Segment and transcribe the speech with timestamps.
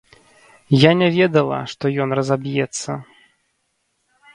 [0.83, 3.01] Я не ведала, што ён разаб'ецца.